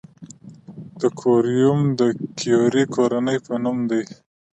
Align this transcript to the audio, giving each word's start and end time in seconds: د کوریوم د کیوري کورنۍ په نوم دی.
د 0.99 1.01
کوریوم 1.21 1.79
د 1.99 2.01
کیوري 2.39 2.83
کورنۍ 2.95 3.37
په 3.45 3.53
نوم 3.63 3.77
دی. 3.89 4.03